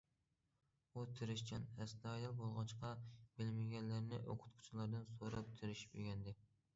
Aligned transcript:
ئۇ 0.93 1.01
تىرىشچان، 1.17 1.67
ئەستايىدىل 1.83 2.33
بولغاچقا، 2.39 2.91
بىلمىگەنلىرىنى 3.41 4.21
ئوقۇتقۇچىلاردىن 4.23 5.05
سوراپ 5.19 5.53
تىرىشىپ 5.61 5.95
ئۆگەندى. 6.01 6.35